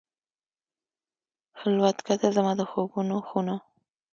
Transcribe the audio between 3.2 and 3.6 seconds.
خونه